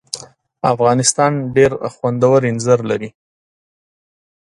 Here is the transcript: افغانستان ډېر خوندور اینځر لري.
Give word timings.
افغانستان 0.73 1.31
ډېر 1.55 1.71
خوندور 1.93 2.39
اینځر 2.47 2.79
لري. 2.89 3.09